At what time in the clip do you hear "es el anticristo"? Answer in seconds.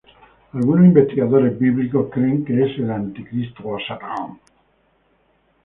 2.53-3.61